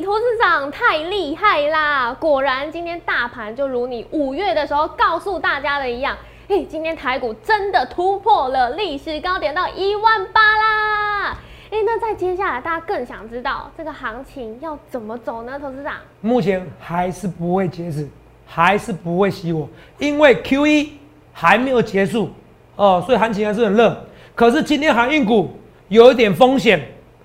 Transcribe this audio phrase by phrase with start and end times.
[0.00, 2.16] 投资长太厉害啦！
[2.18, 6.16] 果然今天大盘就如你五月的时候告诉大家的一样，
[6.48, 11.36] 哎，今天台股真的突破了历史高点到一万八啦！
[11.70, 15.58] 哎，那在接下来大家更想知道这个行情要怎么走呢？
[15.60, 18.08] 投资长，目前还是不会截止，
[18.46, 20.92] 还是不会熄火，因为 Q 一
[21.32, 22.30] 还没有结束
[22.76, 24.06] 哦，所以行情还是很热。
[24.34, 25.50] 可是今天航运股
[25.88, 26.80] 有一点风险，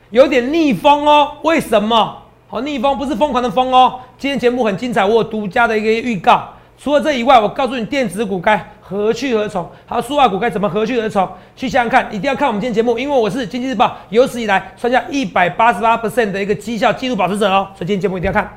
[0.10, 1.38] 有点逆风哦。
[1.44, 2.22] 为什么？
[2.56, 4.00] 哦，逆风不是疯狂的风哦。
[4.18, 6.48] 今天节目很精彩，我有独家的一个预告。
[6.78, 11.28] 除了这以外，我告诉你电子股该何去何从，还有数化股该怎么何去何从。
[11.54, 17.68] 去想想看，一定要看我们今天节目，因为我是经济日报有史以来创下一百八十八 percent 的一个绩效纪录保持者哦。
[17.76, 18.50] 所以今天节目一定要看。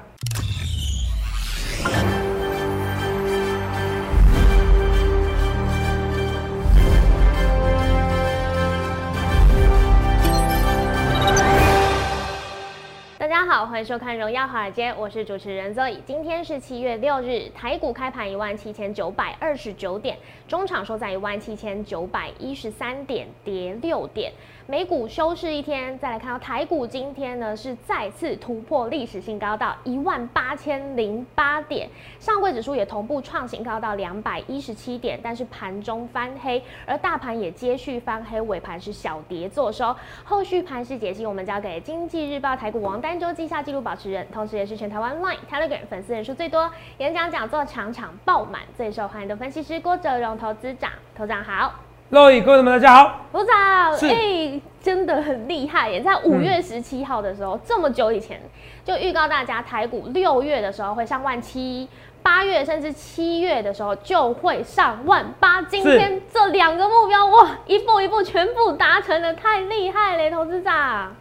[13.59, 15.97] 好，欢迎收看《荣耀华尔街》，我是主持人 Zoe。
[16.07, 24.33] 今天是七月六日，台股开盘一万七千九百二十九点，中场收在一万七千九百一十三点，跌六点。
[24.69, 31.89] 美股休市一天，再来看到台股今天呢是再次突破历史新高到一万八千零八点，
[32.21, 39.93] 上柜指数也同步创新高到两百一十七点，但是盘中翻黑，而大盘也接续翻黑，尾盘是小跌作收。
[40.23, 51.73] 后续盘势解析，我们交给经济日报台股王丹周绩效记录保持人，同时也是全台湾 Line Telegram 粉丝人数最多、演讲讲座场场爆满、最受欢迎的分析师郭哲荣投资长，投长好。
[52.11, 56.03] 各位各位们，大家好，投长，哎，真的很厉害耶！
[56.03, 58.39] 在五月十七号的时候，这么久以前
[58.85, 61.89] 就预告大家，台股六月的时候会上万七，
[62.23, 65.63] 八月甚至七月的时候就会上万八。
[65.63, 71.17] 今天这两个目标，哇，一步一步全部达成了，太厉害了，投资长。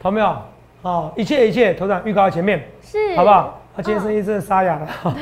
[0.00, 0.34] 投没有？
[0.88, 3.60] 哦，一切一切，头长预告在前面，是，好不好？
[3.76, 4.88] 他今天声音真的沙哑了。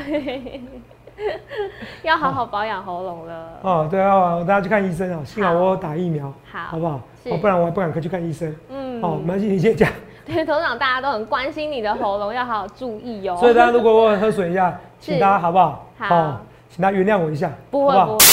[2.04, 3.48] 要好好保养喉咙了。
[3.62, 5.20] 哦，对啊，大家去看医生啊。
[5.24, 7.00] 幸好我打疫苗，好，好不好？
[7.24, 8.54] 哦，不然我还不敢去看医生。
[8.70, 9.90] 嗯，哦，没关系，你先讲。
[10.24, 13.36] 对，头长大家都很关心你的喉咙，要好好注意哦。
[13.40, 15.84] 所以大家如果我喝水一下， 请大家好不好？
[15.98, 18.24] 好，请大家原谅我一下，不会不会。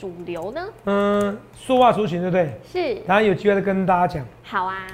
[0.00, 0.60] 主流呢？
[0.84, 2.60] 嗯，说话出群，对不对？
[2.72, 3.02] 是。
[3.06, 4.26] 然后有机会再跟大家讲。
[4.42, 4.86] 好啊。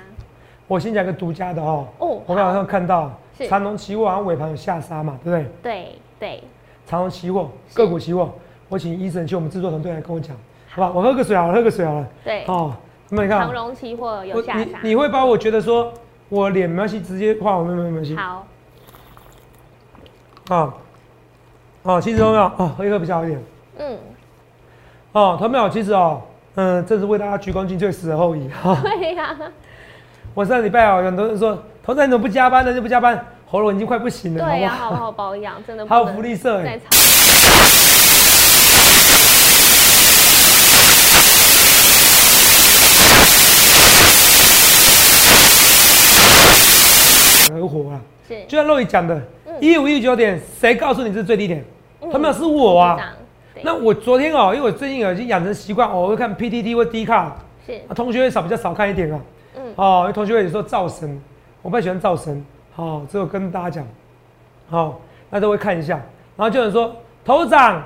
[0.66, 1.86] 我先讲个独家的哦。
[1.98, 2.22] 哦。
[2.26, 3.10] 我刚好像看到
[3.48, 5.50] 长隆期货好像尾盘有下杀嘛，对不对？
[5.62, 6.42] 对对。
[6.86, 8.30] 长隆期货个股期货，
[8.68, 10.36] 我请医生去我们制作团队来跟我讲，
[10.68, 10.92] 好吧？
[10.94, 12.06] 我喝个水好了，喝个水好了。
[12.22, 12.44] 对。
[12.46, 12.74] 哦，
[13.08, 13.38] 那你看。
[13.40, 14.78] 长隆期货有下杀。
[14.82, 15.90] 你你会把我觉得说
[16.28, 18.14] 我脸没关系，直接画我没没没关系。
[18.14, 18.46] 好。
[20.48, 20.74] 啊。
[21.84, 23.42] 哦，其实都没有啊，喝一喝比较好一点。
[23.78, 23.98] 嗯。
[25.12, 25.68] 哦，同没有？
[25.70, 26.20] 其实哦，
[26.54, 28.48] 嗯，这是为大家鞠躬尽瘁，死而后已。
[28.82, 29.36] 对呀。
[30.34, 32.72] 我上礼拜哦，很多人说，头仔你怎么不加班呢？
[32.72, 34.44] 就不加班，喉咙已经快不行了。
[34.44, 35.86] 对呀，好好保养，真的。
[35.86, 36.78] 还有福利社哎。
[47.50, 47.98] 很火啊！
[48.28, 48.44] 是。
[48.46, 49.20] 就像肉姨讲的，
[49.58, 51.64] 一五一九点，谁告诉你这是最低点？
[52.12, 53.14] 他们是我啊。
[53.62, 57.36] 那我昨天哦，因为我最近已经养成习惯，我会看 PTT 或 D 卡，
[57.66, 59.20] 是啊，同学会少比较少看一点啊。
[59.56, 61.20] 嗯，哦，因为同学会有时候造神，
[61.62, 62.44] 我不太喜欢造神。
[62.74, 63.86] 好，这个跟大家讲，
[64.68, 65.94] 好，那都会看一下。
[66.36, 67.82] 然后就有人说，头长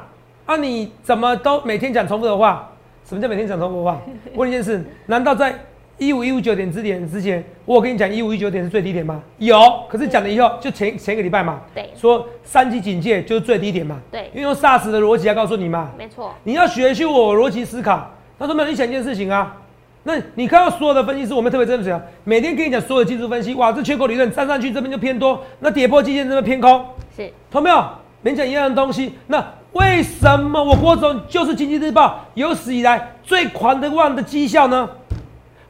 [0.47, 2.69] 啊，你怎么都每天讲重复的话？
[3.04, 4.00] 什么叫每天讲重复的话？
[4.37, 5.54] 问一件事，难道在？
[5.98, 9.22] 一五一五九点之点之前，我跟你讲一五一九点是最低点吗？
[9.38, 9.56] 有，
[9.88, 18.10] 可是讲了以后就前前个礼拜嘛，对，说三级警戒就是最低点嘛，对，因为用 SARS 的逻辑来告诉你嘛，没错，你要学习我逻辑思考。
[18.38, 19.56] 他说没有，你想一件事情啊，
[20.03, 26.84] 那你看到所有的分析师，我们特别真实啊，每天跟你讲所有的技术分析，哇，这缺口理论站上去这边就偏多，那跌破基线这边偏空，
[27.16, 27.84] 是，同没有？
[28.22, 34.88] 连讲一样的东西，那为什么我郭总就是经济日报有史以来最狂的旺的绩效呢？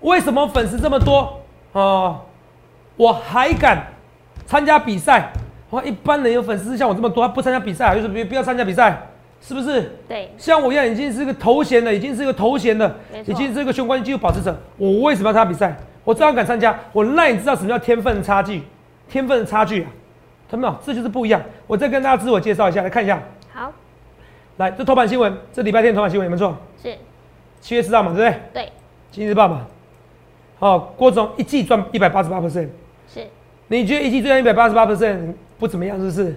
[0.02, 1.40] 为什么粉丝这么多
[1.72, 2.20] 啊？
[2.96, 3.86] 我还敢
[4.46, 5.32] 参加比赛？
[5.70, 9.00] 哇，一般人有粉丝像我这么多，他不参加比赛，就是不不要参加比赛，
[9.40, 9.96] 是不是？
[10.06, 12.94] 对，像我一样已经是个头衔了，已经是个头衔了，
[13.26, 14.54] 已经是个相关纪录保持者。
[14.76, 15.74] 我为什么要参加比赛？
[16.04, 16.78] 我照样敢参加。
[16.92, 18.62] 我让你知道什么叫天分差距，
[19.08, 19.90] 天分的差距啊，
[20.50, 20.82] 看到没有？
[20.84, 21.40] 这就是不一样。
[21.66, 23.22] 我再跟大家自我介绍一下，来看一下。
[23.52, 23.72] 好，
[24.58, 26.56] 来，这头版新闻，这礼拜天头版新闻有没有错？
[26.82, 26.94] 是
[27.60, 28.40] 七月四号嘛，对不对？
[28.52, 28.72] 对，
[29.10, 29.64] 今日报嘛。
[30.62, 32.68] 哦，郭总一季赚一百八十八 percent，
[33.12, 33.26] 是
[33.66, 36.36] 你觉得一季赚一百八十八 percent 不怎么样，是不是？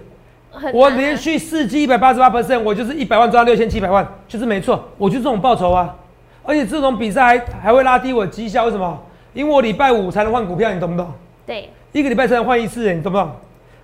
[0.50, 5.94] 很我连续四季一百八十八 percent，我就是一百万赚到六千七百万，就是没错，我就这种报酬啊。
[6.42, 9.00] 而且这种比赛还还会拉低我绩效，为什么？
[9.32, 11.08] 因为我礼拜五才能换股票，你懂不懂？
[11.46, 13.30] 对一个礼拜才能换一次，你懂不懂？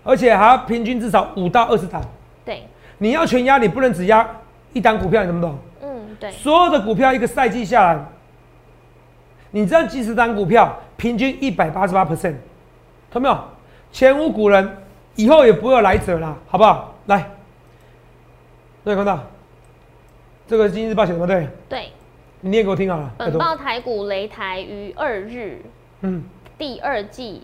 [0.02, 2.02] 而且还要平均至少五到二十档，
[2.44, 2.64] 对，
[2.98, 4.28] 你要全压，你不能只压
[4.72, 5.56] 一档股票，你懂不懂？
[5.84, 8.04] 嗯对所有的股票一个赛季下来，
[9.52, 12.34] 你这样几十单股票，平均一百八十八 percent，
[13.10, 13.38] 懂没有？
[13.92, 14.76] 前无古人，
[15.14, 16.94] 以后也不会有来者了，好不好？
[17.06, 17.30] 来，
[18.82, 19.20] 对，看到
[20.48, 21.26] 这个《经济日报》写的吗？
[21.26, 21.88] 对，对。
[22.44, 23.08] 你念给我听好了。
[23.18, 25.62] 本报台股擂台于二日
[26.00, 26.24] 嗯，
[26.58, 27.42] 第二季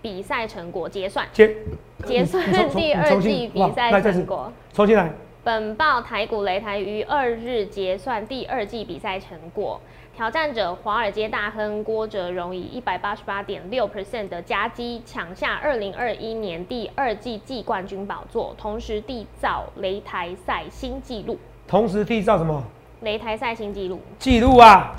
[0.00, 1.56] 比赛成果结算，结
[2.04, 4.52] 结算第二季比赛成果。
[4.72, 5.10] 重新来。
[5.42, 9.80] 本报台股擂台于二日结算第二季比赛成果，
[10.16, 21.38] 挑战者华尔街大亨郭哲荣以一百八十八点六 percent 的加绩抢下二零二一年第二季季冠军宝座，同时缔造擂台赛新纪录。
[21.68, 22.64] 同时缔造什么
[23.02, 24.96] 擂台赛新纪录，记录啊？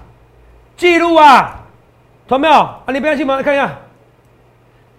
[0.75, 1.65] 记录啊？
[2.27, 2.53] 团没有？
[2.53, 3.41] 啊，你不要信吗？
[3.41, 3.75] 看一下，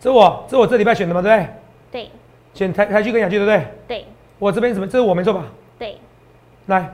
[0.00, 1.48] 这我这我这礼拜选的嘛，对不对？
[1.92, 2.10] 对
[2.54, 3.66] 选台台剧跟雅剧，对不对？
[3.86, 4.06] 对
[4.40, 4.88] 我这边怎么？
[4.88, 5.44] 这是我没错吧？
[5.78, 5.96] 对，
[6.66, 6.92] 来，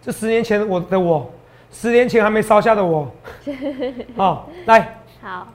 [0.00, 1.28] 这十年前我的我，
[1.72, 3.10] 十年前还没烧下的我，
[4.14, 5.48] 好、来，好，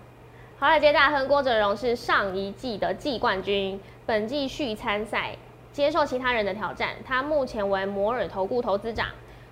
[0.59, 5.35] 华尔街大亨郭哲荣是上一季的季冠军，本季续参赛，
[5.71, 6.89] 接受其他人的挑战。
[7.05, 9.07] 他目前为摩尔投顾投资长，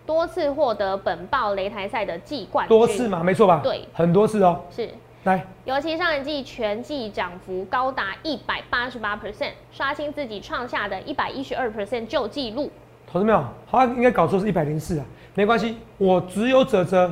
[0.07, 2.75] 多次获得本报擂台赛的季冠军。
[2.75, 3.61] 多次嘛，没错吧？
[3.63, 4.59] 对很多次哦。
[4.75, 4.89] 是，
[5.23, 12.71] 来，尤其上一季全季涨幅高达一百八十八 percent，刷新自己创下的一百一十二 percent 旧纪录。
[13.15, 13.41] 投资没有？
[13.71, 17.09] 他应该搞错是一百零四啊，没关系，我只有者则，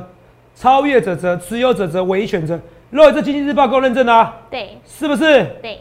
[0.54, 2.60] 超越者则，持有者则唯一选择。
[2.90, 5.42] 若这经济日报给我认证的啊，对是不是？
[5.62, 5.80] 对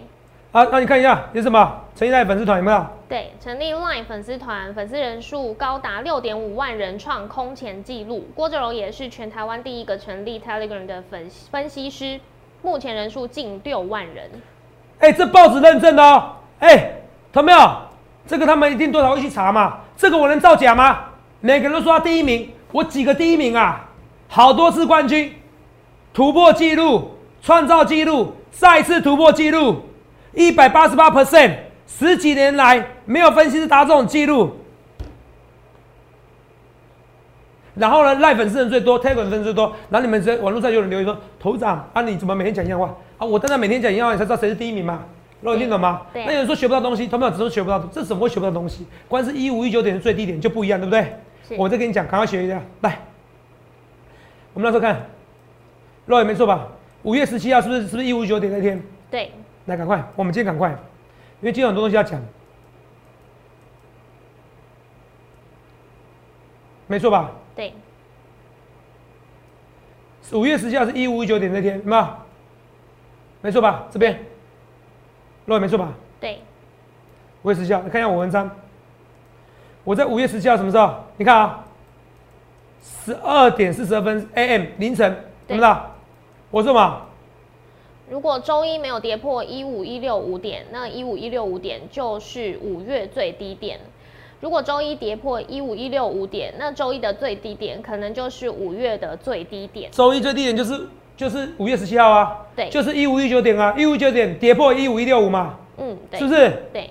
[0.53, 1.81] 啊，那你看一下有什么？
[1.93, 2.85] 陈一代粉丝团有没有？
[3.09, 8.25] 对，成立 LINE 粉丝团，粉丝人数高达六点五万人，创空前纪录。
[8.33, 12.17] 郭哲荣也是全台湾第一个成立 Telegram 的分分析师，
[12.61, 14.31] 目前人数近六万人。
[14.99, 16.35] 哎、这报纸认证的哦。
[16.59, 16.93] 哎、
[17.33, 17.59] 投没有？
[18.25, 19.79] 这个他们一定多少会去查嘛？
[19.95, 21.00] 这个我能造假吗？
[21.42, 23.90] 每个人都说他第一名，我几个第一名啊？
[24.28, 25.34] 好多次冠军，
[26.13, 29.84] 突破纪录，创造纪录，再次突破纪录，
[30.34, 31.56] 一百八十八 percent，
[31.86, 34.57] 十几年来没有分析师达这种纪录。
[37.75, 43.25] 然后呢，赖粉丝人最多，Telegram 粉丝最多，然后你们在网络上有人留言说，头长啊，你怎么每天讲一样话啊？
[43.25, 45.04] 我当然每天讲一样话，你才知道谁是第一名嘛。
[45.44, 46.04] 肉你听懂吗？
[46.13, 48.88] 对那有人说学不到东西，他们只说学不到，这怎么会学不到东西？
[49.10, 51.57] 光是一五一九点的最低点就不一样，对不对？
[51.57, 52.62] 我再跟你讲，赶快学一下。
[52.81, 53.00] 来，
[54.54, 55.06] 我们那时候看，
[56.06, 56.68] 肉也没错吧？
[57.04, 58.81] 五月十七号是不是是不是一五一九点那天？
[59.12, 59.31] 对，
[59.66, 60.69] 来，赶快，我们今天赶快，
[61.42, 62.22] 因为今天很多东西要讲，
[66.88, 67.31] 没错吧？
[67.54, 67.74] 对，
[70.31, 72.07] 五月十七号是一五一九点那天，有没有？
[73.42, 73.86] 没错吧？
[73.92, 74.18] 这边，
[75.45, 75.94] 肉也没错吧？
[76.19, 76.40] 对，
[77.42, 78.50] 五月十七号，你看一下我文章。
[79.84, 80.94] 我在五月十七号什么时候？
[81.18, 81.66] 你看啊，
[82.81, 85.13] 十二点四十二分 AM 凌晨，
[85.48, 85.92] 对怎么了？
[86.51, 87.01] 我说嘛，
[88.10, 93.80] 如果周一没有跌破一五一六五点，那一五一六五点就是五月最低点。
[94.40, 99.92] 如果周一跌破一五一六五点，那周一的最低点可能就是五月的最低点。
[99.92, 100.88] 周一最低点就是
[101.23, 102.69] 就是五月十七号啊，对。
[102.69, 106.63] 就是一五一九点啊，一五一九点跌破一五一六五嘛，嗯，对，是不是？
[106.73, 106.89] 对，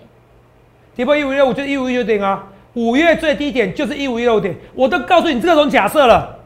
[0.96, 6.38] 跌破一五一六五就一五一九点啊，五月最低点就是一五一六点，我都告诉你这种假设了。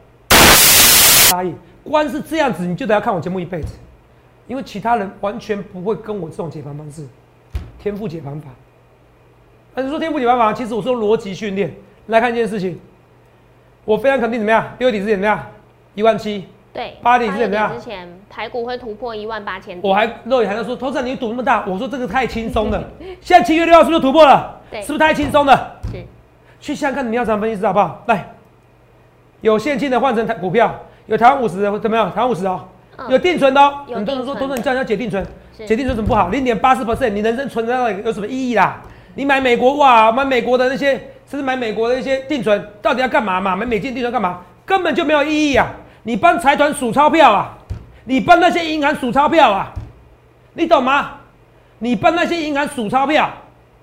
[1.29, 1.53] 差异，
[1.85, 3.75] 光是这样子你就得要看我节目一辈子，
[4.47, 7.05] 因为其他人完全不会跟我这种解盘方式，
[7.81, 8.49] 天赋解盘法。
[9.73, 11.73] 但是说天赋解盘法，其实我说逻辑训练
[12.07, 12.77] 来看一件事情，
[13.85, 15.47] 我非常肯定怎么样，六月底之前怎么样，
[15.95, 16.45] 一万七，
[16.77, 19.79] 对，八点之前怎么样之前台股会突破一万八千。
[19.81, 22.83] 我还肉眼还在说，头上你赌那么大，我说这个太轻松了。
[23.19, 24.61] 现在七月六号是不是突破了？
[24.69, 25.75] 对是不是太轻松了？
[25.91, 26.05] 是
[26.61, 28.03] 去想想看，你要怎么分析师好不好？
[28.05, 28.29] 来，
[29.41, 30.71] 有现金的换成台股票，
[31.07, 32.13] 有台湾五十的怎么样？
[32.13, 32.67] 台湾五十哦，
[32.97, 33.79] 嗯有定存的哦。
[33.87, 35.25] 有很多人说，都是你叫人家解定存，
[35.65, 36.27] 解定存怎么不好？
[36.29, 38.79] 零点八四 percent，你人生存在那里有什么意义啦？
[39.15, 40.91] 你买美国哇，买美国的那些，
[41.25, 43.55] 甚至买美国的一些定存，到底要干嘛嘛？
[43.55, 44.41] 买美金定存干嘛？
[44.63, 45.73] 根本就没有意义啊！
[46.07, 47.57] 你帮财团数钞票啊，
[48.05, 49.73] 你帮那些银行数钞票啊，
[50.53, 51.17] 你懂吗？
[51.79, 53.29] 你帮那些银行数钞票，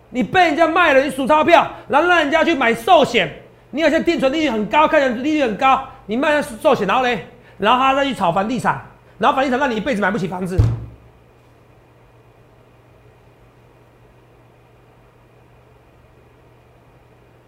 [0.09, 3.31] 你被人家卖了，你数钞票，然后让人家去买寿险，
[3.73, 7.27] 你好像定存利率很高，看起来利率很高，你卖那寿险，然后嘞，
[7.59, 8.83] 然后他再去炒房地产，
[9.19, 10.57] 然后房地产让你一辈子买不起房子。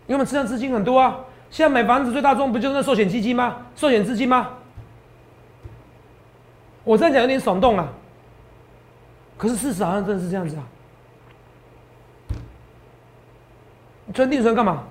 [0.06, 1.16] 因为我们市场资金很多啊，
[1.50, 3.56] 现在买房子最大众不就是那寿险基金吗？
[3.74, 4.50] 寿险资金吗？
[6.86, 7.88] 我这样讲有点耸动啊，
[9.36, 10.62] 可是事实好像真的是这样子啊。
[14.14, 14.84] 存定存干嘛？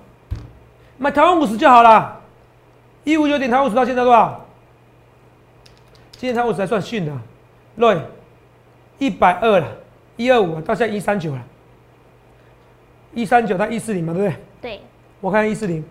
[0.98, 2.20] 买台湾五十就好了，
[3.02, 4.44] 一五九点台湾五十到现在多少？
[6.12, 7.12] 今天台湾五十还算逊的
[7.78, 8.02] ，Roy，
[8.98, 9.66] 一百二了，
[10.16, 11.42] 一二五到现在一三九了，
[13.14, 14.36] 一三九到一四零嘛，对不对？
[14.60, 14.80] 对，
[15.22, 15.82] 我看一四零，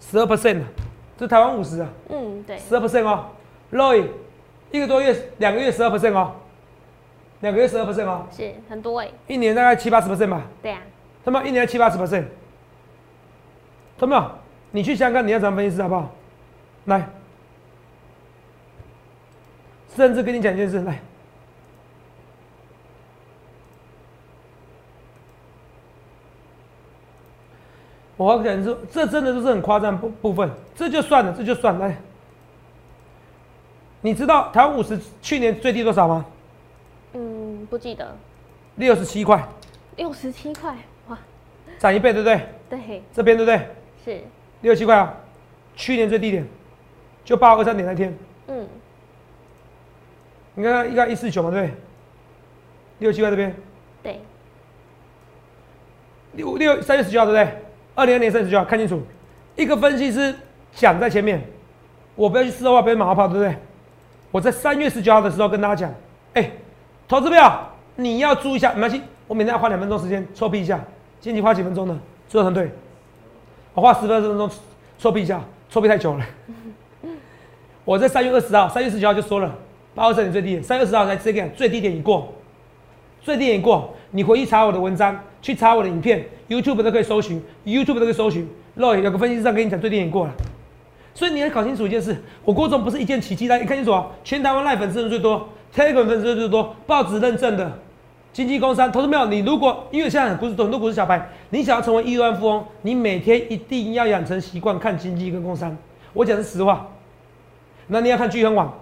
[0.00, 0.62] 十二 percent
[1.18, 3.26] 这台湾五十啊，嗯，对，十二 percent 哦
[3.72, 4.06] ，Roy，
[4.70, 6.32] 一个多月、两个月十二 percent 哦，
[7.40, 10.80] 两个月十二 percent 哦，是很多哎，一年大概七八十 percent 吧，对啊，
[11.24, 12.24] 他们一年七八十 percent？
[14.70, 16.14] 你去香港你要怎么分析师好不好？
[16.84, 17.08] 来，
[19.96, 21.00] 甚至跟你讲一件事，来，
[28.18, 31.96] 我要讲说，这真的就是很夸张部部分，这就算了，这就算了来。
[34.00, 36.26] 你知道台湾五十去年最低多少吗？
[37.12, 38.16] 嗯，不记得，
[38.74, 39.42] 六十七块，
[39.96, 41.16] 六十七块，哇，
[41.78, 42.40] 涨一倍，对不对？
[42.68, 43.68] 对，这边对不对？
[44.04, 44.20] 是，
[44.62, 45.14] 六十七块啊，
[45.76, 46.44] 去年最低点
[47.24, 48.12] 就八二三点那天，
[48.48, 48.68] 嗯，
[50.54, 51.74] 你看看应该一四九嘛，对不对？
[52.98, 53.54] 六十七块这边，
[54.02, 54.20] 对，
[56.32, 57.62] 六六三月十九号对不对？
[57.98, 59.02] 二零二年三十九号，看清楚，
[59.56, 60.32] 一个分析师
[60.72, 61.42] 讲在前面，
[62.14, 63.56] 我不要去四号话，不要马后炮，对不对？
[64.30, 65.92] 我在三月十九号的时候跟大家讲，
[66.34, 66.48] 哎，
[67.08, 70.78] 投资票你要注意一下，没关系，我每天要花两分钟时间搓皮一下，
[71.20, 72.00] 今天花几分钟呢？
[72.28, 72.70] 做团队，
[73.74, 74.48] 我花十分钟
[74.96, 76.24] 搓皮一下，搓皮太久了。
[77.84, 79.52] 我在三月二十号、三月十九号就说了，
[79.96, 82.32] 八二三点最低点，三月二十号才直接讲最低点已过，
[83.22, 88.48] 最低点已过，你回去查我的文章，去查我的影片，YouTube 都可以搜寻，YouTube 都可以搜寻。
[88.76, 90.32] Roy 有个分析师上跟你讲最低点已过了，
[91.14, 97.78] 所以你要搞清楚一件事，我郭总不是一件奇迹的，你看清楚啊，全台湾赖粉丝人最多，Telegram 粉丝最多，报纸认证的。
[98.32, 99.26] 经济工商投资没有？
[99.26, 105.76] 你如果因为现在股市很多股市小白，你想要成为亿万富翁，你每天一定要养成习惯看经济跟工商。
[106.12, 106.88] 我讲的是实话。
[107.88, 108.72] 那你要看聚亨网，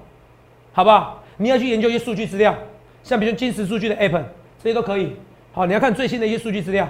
[0.72, 1.22] 好不好？
[1.38, 2.54] 你要去研究一些数据资料，
[3.02, 4.22] 像比如金石数据的 App，
[4.62, 5.12] 这些都可以。
[5.56, 6.86] 好，你要看最新的一些数据资料。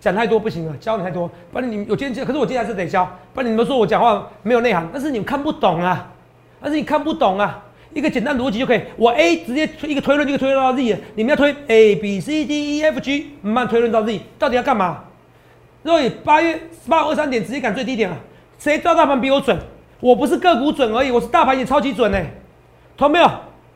[0.00, 6.10] 讲太多不行了，教你太多，不然你有今天可是我今天还是得教，不然你们说我讲话没有内涵，但是你们看不懂啊，
[6.58, 7.62] 但是你看不懂啊。
[7.92, 15.04] 一个简单逻辑就可以，我 A 直接推一个推论，一个推论到 Z，你们要推 A B C D E F G，慢慢推论到 Z，到底要干嘛？
[15.84, 16.58] 所以八月
[16.88, 18.16] 八二三点直接赶最低点啊，
[18.58, 19.58] 谁知道大盘比我准？
[20.00, 22.18] 我不是个股准而已，我是大盘也超级准呢。
[22.96, 23.26] 同没有？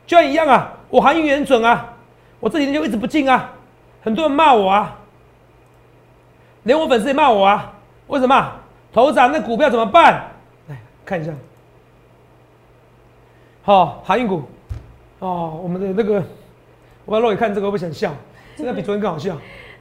[0.07, 1.93] 就像一样啊，我航运也很准啊，
[2.39, 3.53] 我这几天就一直不进啊，
[4.01, 4.97] 很多人骂我啊，
[6.63, 7.73] 连我粉丝也骂我啊，
[8.07, 8.51] 为什么？
[8.93, 10.31] 头涨那股票怎么办？
[10.67, 11.31] 来看一下。
[13.63, 14.43] 好，航运股，
[15.19, 16.21] 哦，我们的那个，
[17.05, 18.13] 我要让你看这个，我不想笑，
[18.57, 19.37] 这个比昨天更好笑。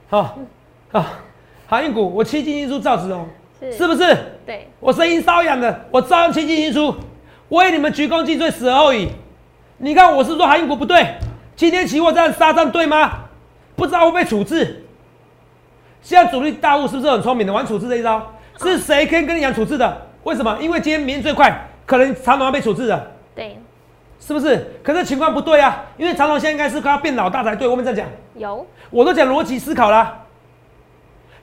[0.09, 0.39] 好，
[0.93, 1.05] 好，
[1.67, 3.27] 航运股，我七进一出造纸哦，
[3.73, 4.17] 是不是？
[4.45, 6.95] 对，我声音瘙痒的，我照样七进一出，
[7.49, 9.09] 为你们鞠躬尽瘁，死而后已。
[9.79, 11.15] 你看我是说航运股不对，
[11.57, 13.25] 今天期货这样杀账对吗？
[13.81, 14.85] 不知道会不会处置？
[16.03, 18.35] 现在主力大户是不是很聪明的玩处置这一招？
[18.59, 20.03] 是谁可以跟你讲处置的？
[20.25, 20.59] 为什么？
[20.61, 23.11] 因为今天明天最快，可能长隆要被处置了。
[23.35, 23.59] 对。
[24.19, 24.71] 是不是？
[24.83, 27.67] 可是情况不对啊，因为长隆现在应该是快要变老大才对。
[27.67, 30.20] 我们这样讲，有，我都讲逻辑思考啦。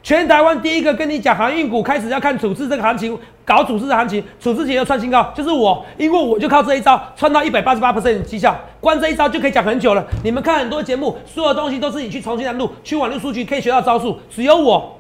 [0.08, 10.08] 全台湾第一个跟你讲航运股开始要看处置这个行情，搞处置的行情，处置前要创新高，就是我，因为我就靠这一招创到一百八十八 percent 绩效，光这一招就可以讲很久了。
[10.24, 14.98] 你们看很多节目，所有东西都是你去重新来录，去网络数据可以学到招数，只有我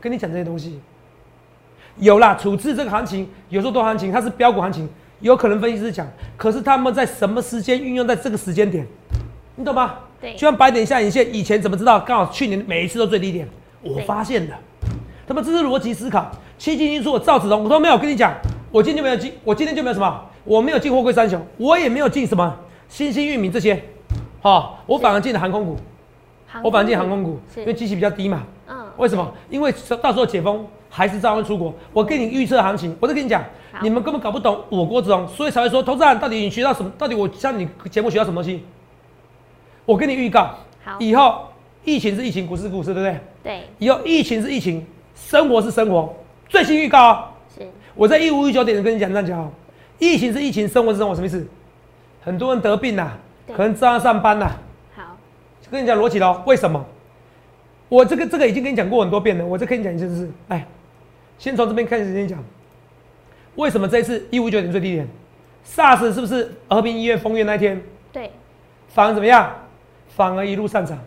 [0.00, 0.78] 跟你讲这些东西。
[1.96, 4.88] 有啦，处置这个行情，有时候多行情，它是标股行情。
[5.22, 6.06] 有可能分析师讲，
[6.36, 8.86] 可是他们在什么时间运用在这个时间点，
[9.56, 9.96] 你懂吗？
[10.20, 11.98] 对，就像白点下影线，以前怎么知道？
[11.98, 13.48] 刚好去年每一次都最低点，
[13.84, 14.54] 我发现的。
[15.26, 16.30] 他们这是逻辑思考。
[16.56, 18.32] 七进因素，赵子龙，我说没有，跟你讲，
[18.70, 22.56] 我今天就没有进，我今天就没有什么，我没有进货柜三雄，我也没有进什么
[22.88, 23.82] 新兴域名这些，
[24.40, 25.76] 好，我反而进了航空股，
[26.62, 28.44] 我反而进航空股，因为机器比较低嘛。
[28.68, 28.86] 嗯。
[28.96, 29.30] 为什么？
[29.50, 31.74] 因为到时候解封还是照样出国。
[31.92, 33.42] 我跟你预测行情，我都跟你讲。
[33.82, 36.90] 你们根本搞不懂我郭子龙，所以才会说投资人到底你学到什么？
[36.96, 38.62] 到底我向你节目学到什么东西？
[39.84, 41.48] 我跟你预告，好，以后
[41.84, 43.20] 疫情是疫情，股市是股市，对不对？
[43.44, 43.62] 对。
[43.78, 44.84] 以后疫情是疫情，
[45.14, 46.12] 生活是生活。
[46.48, 49.50] 最新预告，是我在一五一九点跟你讲这样讲哦，
[50.00, 51.46] 疫情是疫情，生活是生活，什么意思？
[52.24, 53.12] 很多人得病呐、
[53.46, 54.56] 对可能照样上班啊、
[54.96, 55.16] 好，
[55.70, 56.84] 跟你讲逻辑喽，为什么？
[57.90, 60.30] 我这个这个已经跟你讲过很多遍了，我再跟你讲一件事。
[60.48, 60.66] 哎，
[61.38, 62.42] 先从这边开始跟你讲，
[63.56, 65.06] 为什么这一次一五九点最低点
[65.66, 68.30] ，SARS 是不是和平医院封院那一天，对，
[68.88, 69.54] 反而怎么样？
[70.08, 70.98] 反而一路上涨，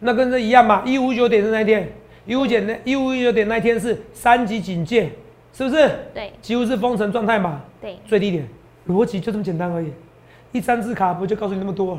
[0.00, 0.82] 那跟这一样嘛。
[0.84, 1.92] 一五九点是那一天，
[2.26, 5.10] 一五九那一五九点那一天是三级警戒，
[5.52, 5.90] 是不是？
[6.12, 7.62] 对，几乎是封城状态嘛。
[7.80, 8.48] 对，最低点，
[8.88, 9.92] 逻辑就这么简单而已。
[10.52, 11.98] 一张字卡不就告诉你那么多？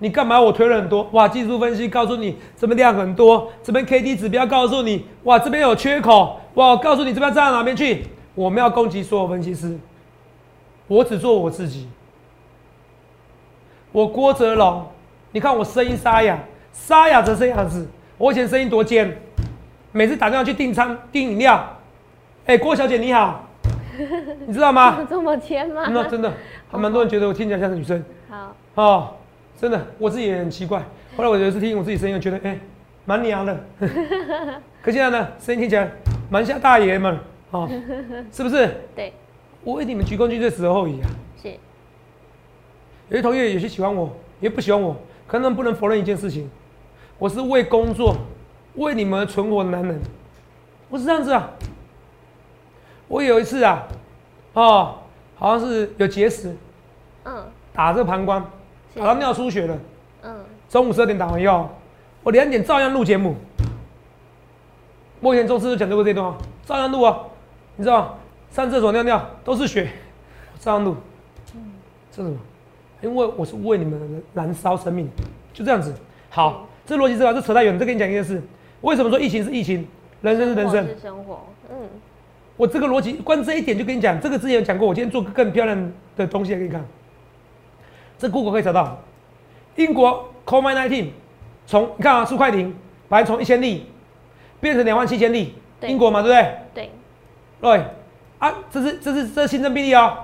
[0.00, 1.08] 你干嘛我推了很多？
[1.12, 8.04] 哇，技术分析告诉你这边量很多，这边 K D 指标告诉你，哇，这边有缺口，哇，我告诉你这边站到哪边去？
[8.34, 9.76] 我们要攻击所有分析师，
[10.86, 11.88] 我只做我自己。
[13.90, 14.86] 我郭哲龙，
[15.32, 16.38] 你看我声音沙哑，
[16.72, 17.86] 沙哑成这样子。
[18.16, 19.16] 我以前声音多尖，
[19.92, 21.76] 每次打电话去订餐、订饮料，
[22.46, 23.46] 哎、郭小姐你好，
[24.46, 25.06] 你知道吗？
[25.08, 25.86] 这么尖吗？
[25.90, 26.32] 那真的，
[26.70, 29.14] 还蛮多人觉得我听起来像是女生好，哦，
[29.56, 30.82] 真的，我自己也很奇怪。
[31.16, 32.58] 后来我有一次听我自己声音，我觉得哎，
[33.04, 33.58] 蛮、娘的。
[34.82, 35.90] 可现在呢，声音听起来
[36.30, 37.18] 蛮像大爷们，
[37.50, 37.68] 哦，
[38.32, 38.68] 是不是？
[38.96, 39.12] 对，
[39.62, 41.08] 我为你们鞠躬尽瘁，死而后已啊。
[41.42, 41.48] 是，
[43.08, 44.10] 有些同学有些喜欢我，
[44.40, 44.96] 也不喜欢我，
[45.28, 46.50] 可能不能否认一件事情，
[47.18, 48.16] 我是为工作，
[48.74, 50.00] 为你们存活的男人，
[50.88, 51.50] 我是这样子啊。
[53.06, 53.86] 我有一次啊，
[54.54, 54.96] 哦，
[55.36, 56.56] 好像是有结石，
[57.24, 58.44] 嗯，打这个膀胱，
[58.94, 59.78] 打到尿出血了。
[60.22, 61.70] 嗯，中午十二点打完药，
[62.22, 63.36] 我两点照样录节目。
[65.20, 67.18] 我以前中师就讲过这段话，照样录啊。
[67.76, 68.14] 你知道吗？
[68.50, 69.90] 上厕所尿尿都是血，
[70.58, 70.96] 照样录。
[72.10, 72.38] 这是什么？
[73.00, 75.08] 因为我是为你们燃烧生命，
[75.52, 75.94] 就这样子。
[76.30, 77.78] 好，这逻辑是吧这扯太远了。
[77.78, 78.42] 再跟你讲一件事，
[78.80, 79.86] 为什么说疫情是疫情，
[80.20, 81.00] 人生是人生？
[81.00, 81.76] 生活，嗯，
[82.56, 86.84] 我这个逻辑，光这一点就跟你讲，这个之前有讲过，我今天做个更漂亮的东西来给你看。
[88.18, 88.98] 这 Google 可以找到，
[89.76, 91.06] 英国 COVID-19
[91.66, 92.74] 从你看啊，苏快艇
[93.08, 93.86] 本来从一千例
[94.60, 96.58] 变成两万七千例，对英国嘛，对不对？
[96.74, 96.90] 对，
[97.60, 97.84] 对，
[98.38, 100.16] 啊，这是这是这是新增病例哦，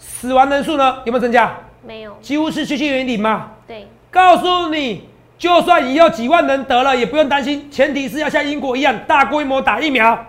[0.00, 1.54] 死亡人数呢有没有增加？
[1.86, 3.50] 没有，几乎是趋近于零嘛。
[3.68, 5.08] 对，告诉你，
[5.38, 10.26] 就算以后几万人得了，也不用担心，前提是要像英国一样大规模打疫苗。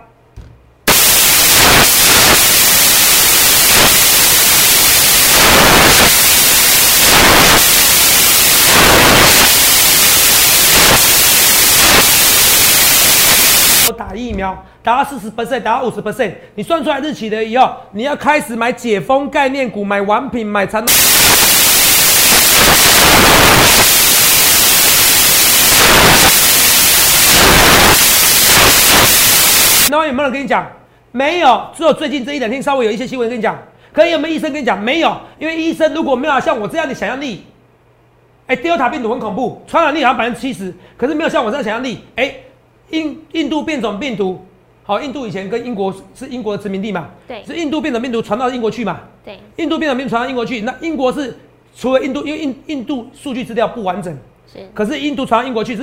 [13.90, 20.94] 打疫苗打到四十 percent，打到五十 percent，你算出来日期了以后，你要开始买解封概念股，买完品，买长隆。
[29.90, 30.66] 那有没有人跟你讲？
[31.10, 33.58] 没有，只有最近这一两天稍微有一些新闻跟你讲。
[33.92, 34.82] 可有没有医生跟你讲？
[34.82, 37.44] 没有，因为医生如果没有像我这样的想象力，
[38.46, 42.34] 哎、d e l t a 病毒很恐怖，传染力好像百分之七十，可是没有像我这样想象力，哎、
[42.92, 44.40] 印印度变种病毒，
[44.84, 51.36] 好，印度以前跟英国是英国的殖民地嘛，对是印度变种病毒传到英国去嘛，对，印度变种病毒传到英国去，那英国是
[51.76, 54.16] 除了印度，因为印印度数据资料不完整，
[54.52, 55.82] 是，可是印度传到英国去是。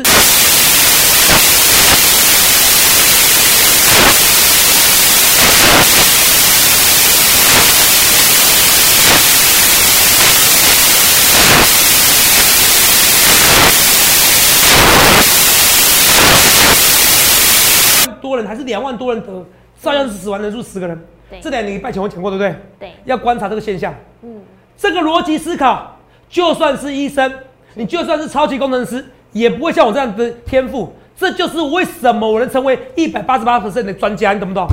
[18.30, 19.44] 多人还是两万多人得，
[19.82, 21.06] 照样是死亡人数十个人。
[21.32, 22.56] 对这两个礼拜前我讲过，对不对？
[22.80, 23.94] 对，要观察这个现象。
[24.22, 24.42] 嗯，
[24.78, 25.98] 这个逻辑思考，
[26.30, 27.32] 就算是医生，
[27.74, 30.94] 你就算是超级工程师，也不会像我这样的天赋。
[31.18, 34.68] 这就是为什么我能成为一百八十八的专家，你懂不懂？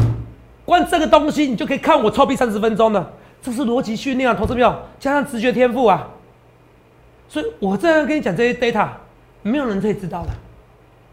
[0.67, 6.09] 光这个东西，你就可以看我臭屁三十分钟的，这是逻辑训练啊，投资票加上直觉天赋啊。
[7.29, 8.89] 所以我这样跟你讲这些 data，
[9.43, 10.29] 没有人可以知道的，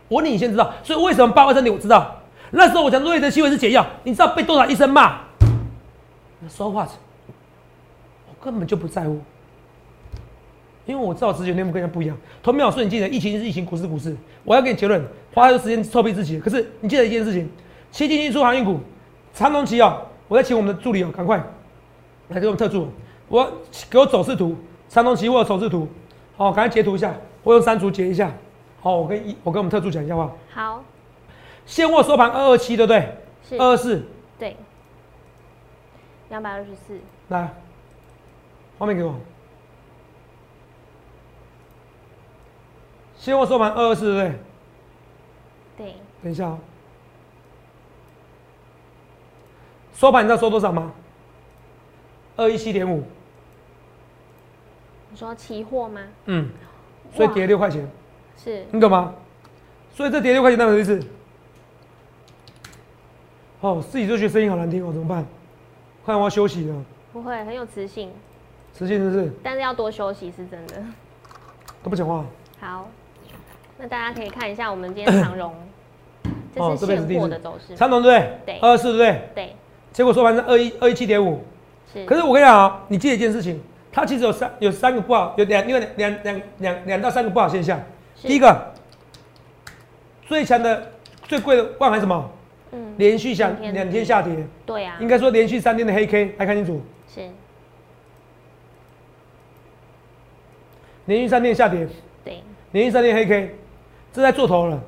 [0.07, 0.73] 我领先知道。
[0.83, 2.22] 所以为什么八二三点我知道？
[2.55, 5.21] 那时候我讲瑞德西韦是解药，你知道被多少医生骂？
[6.39, 6.87] 那 so what？
[8.29, 9.19] 我根本就不在乎，
[10.85, 12.15] 因为我知道直觉天赋跟人家不一样。
[12.43, 14.15] 同秒说你记得疫情是疫情，股市股市。
[14.43, 16.39] 我要给你结论，花很多时间臭屁自己。
[16.39, 17.49] 可是你记得一件事情，
[17.89, 18.79] 七进一出航运股，
[19.33, 21.43] 长隆期哦，我在请我们的助理哦，赶快
[22.27, 22.87] 来给我们特助，
[23.29, 23.51] 我
[23.89, 24.55] 给我走势图，
[24.87, 25.87] 长隆期货的走势图，
[26.37, 27.11] 好、赶快截图一下，
[27.41, 28.31] 我用删除截一下。
[28.79, 30.83] 好，我跟一我跟我们特助讲一下话，好，
[31.65, 33.17] 现货收盘二二七，对不对？
[33.47, 34.03] 是，二二四，
[34.37, 34.55] 对，
[36.29, 36.99] 两百二十四，
[37.29, 37.53] 来，
[38.77, 39.15] 画面给我。
[43.15, 44.19] 现货收盘二二四，对不
[45.77, 45.85] 对？
[45.85, 46.59] 对，等一下、哦，
[49.93, 50.91] 收盘你知道收多少吗？
[52.35, 53.03] 二一七点五，
[55.09, 56.01] 你说期货吗？
[56.25, 56.49] 嗯，
[57.13, 57.89] 所以哇跌六块钱，
[58.35, 59.15] 是你懂吗？
[59.93, 61.07] 所以这跌六块钱代表什么意思？
[63.63, 65.25] 哦，自己就觉得声音好难听哦，怎么办？
[66.03, 66.75] 快我要休息了，
[67.13, 68.11] 不会很有磁性，
[68.73, 70.83] 磁性是不是但是要多休息是真的。
[71.81, 72.25] 都不讲话？
[72.59, 72.89] 好，
[73.77, 75.55] 那大家可以看一下我们今天长荣，
[76.53, 77.73] 这哦是现货的走势。
[77.73, 78.57] 长隆对不对？
[78.57, 79.29] 对二四对不对？
[79.33, 79.55] 对，
[79.93, 81.41] 结果收盘是二一二一七点五。
[81.93, 82.05] 是。
[82.05, 83.61] 可是我跟你讲啊，你记得一件事情，
[83.93, 87.81] 它其实有三有三个不好，有两因为两两两两到三个不好现象。
[88.21, 88.73] 第一个，
[90.27, 90.91] 最强的
[91.29, 92.29] 最贵的万海什么？
[92.73, 96.81] 嗯，连续下两天下跌，对啊，应该说连续三天的黑 K，来看清楚，
[97.13, 97.21] 是。
[101.05, 101.87] 连续三天下跌，
[102.23, 103.55] 对，连续三天黑 K，
[104.11, 104.79] 这在做头了，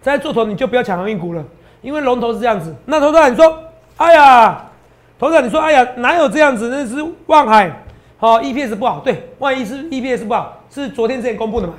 [0.00, 1.44] 这在做头你就不要抢航运股了，
[1.82, 2.74] 因为龙头是这样子。
[2.86, 3.64] 那投资长你说，
[3.96, 4.70] 哎呀，
[5.18, 6.68] 投资长你说，哎呀，哪有这样子？
[6.70, 7.70] 那是望海，
[8.16, 11.74] 好、EPS 不好，对，万一是 EPS 不好，是昨天之前公布的嘛？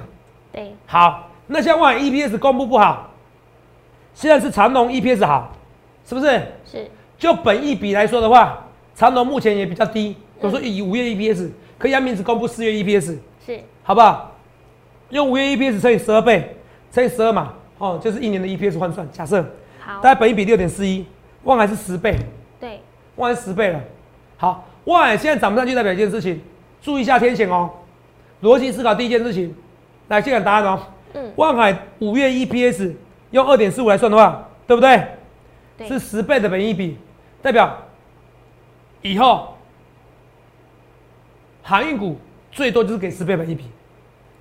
[0.52, 3.11] 对，好，那像万海 EPS 公布不好，
[4.14, 5.52] 现在是长隆 EPS 好，
[6.06, 6.42] 是不是？
[6.66, 10.16] 是就本益比来说的话，长隆目前也比较低。
[10.40, 14.36] 我说以五月 EPS，可阳明只公布四月 EPS，是好不好？
[15.10, 16.56] 用五月 EPS 乘以十二倍，
[16.92, 19.08] 乘以十二嘛，哦，就是一年的 EPS 换算。
[19.12, 19.44] 假设
[19.80, 21.06] 好大，概本益比六点四一，
[21.44, 22.18] 万海是十倍，
[22.60, 22.80] 对，
[23.18, 23.80] 万海十倍了。
[24.38, 26.42] 好，万海现在涨不上去，代表一件事情，
[26.82, 27.70] 注意一下天险哦。
[28.42, 29.54] 逻辑思考第一件事情，
[30.08, 30.80] 来先讲答案哦。
[31.14, 32.94] 嗯，万海五月 EPS
[33.32, 35.04] 用二点四五来算的话，对不对？
[35.78, 36.98] 对，是十倍的本益比，
[37.42, 37.78] 代表
[39.02, 39.56] 以后
[41.64, 42.18] 航运股
[42.52, 43.66] 最多就是给十倍本益比，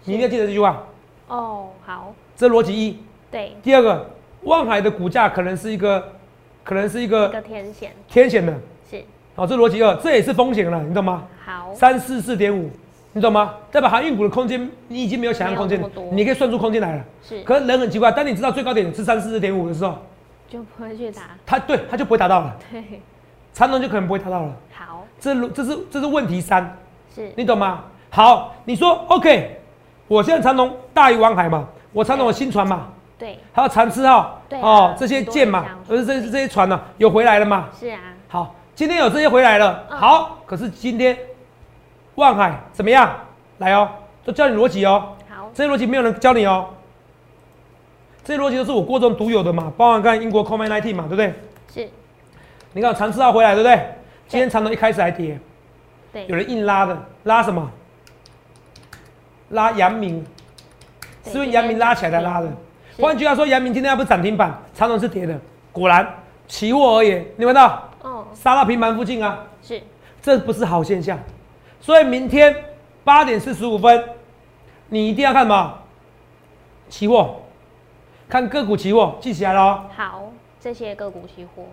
[0.05, 0.85] 你一定要记得这句话，
[1.29, 2.99] 哦，好，这逻辑一。
[3.31, 4.11] 对，第二个，
[4.43, 6.13] 望海的股价可能是一个，
[6.65, 8.53] 可能是一一个个天险天险的，
[8.91, 9.05] 是。
[9.37, 11.29] 好，这逻辑二，这也是风险了，你懂吗？
[11.47, 12.69] 好，三四四点五，
[13.13, 13.55] 你懂吗？
[13.71, 17.05] 代表航运股的空间你已经没有想象空间你可以算出空间来了。
[17.23, 17.43] 是。
[17.43, 19.99] 可是人很奇怪，当你知道最高点是三四四点五的时候，
[20.49, 23.03] 就不会去打，他对他就不会达到了，对，
[23.53, 24.53] 长龙就可能不会达到了。
[24.73, 26.77] 好，这这是这是问题三，
[27.15, 27.33] 是。
[27.37, 27.85] 你懂吗？
[28.11, 29.61] 好，你说 OK，
[30.09, 36.15] 我现在长隆大于王海嘛，我长隆有新船嘛，对，还有长次号，对啊哦，这些舰嘛人这样，说。
[36.15, 37.69] 而这这些船呢、有回来了嘛？
[37.79, 39.99] 是啊，好，今天有这些回来了，嗯。
[39.99, 41.17] 好，可是今天
[42.21, 43.13] 望海怎么样？
[43.59, 43.89] 来哦，
[44.25, 46.69] 都教你逻辑哦，好，这些逻辑没有人教你哦，
[48.23, 51.35] 这些逻辑都是我国中独有的嘛，包含看英国 COVID 19嘛，对不对？
[51.75, 51.91] 是，
[52.73, 53.77] 你看长次号回来，对不对？
[54.29, 55.39] 今天长头一开始还跌，
[56.13, 56.27] 对。
[56.29, 57.69] 有，人硬拉的，拉什么？
[59.49, 60.25] 拉阳明，
[61.25, 62.47] 是不是阳明拉起来才拉的？
[62.97, 63.03] 是。
[63.03, 65.37] 换句话说，阳明今天要不是涨停板，长隆是跌的。
[65.73, 66.07] 果然，
[66.47, 67.89] 期货而言，你们看到？
[68.03, 69.83] 哦，杀到平盘附近啊，是，
[70.23, 71.19] 这不是好现象。
[71.81, 72.65] 所以明天
[73.05, 74.11] 八点四十五分，
[74.89, 75.79] 你一定要看什么？
[76.89, 77.41] 期货，
[78.29, 79.85] 看个股期货，记起来了哦。
[79.97, 81.65] 好，这些个股期货，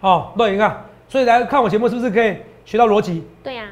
[0.00, 3.24] 哦，对，你看，所以来看我节目是不是可以学到逻辑？
[3.44, 3.68] 对呀，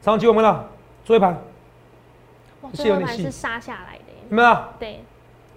[0.00, 0.68] 长期我们了，
[1.04, 1.38] 做一盘，
[2.62, 4.58] 哇，最后盘是杀下来的耶，有没有？
[4.78, 5.04] 对，